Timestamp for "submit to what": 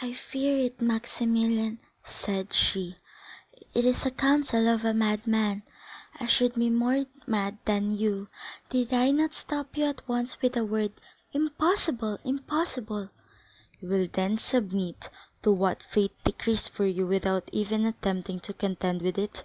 14.38-15.82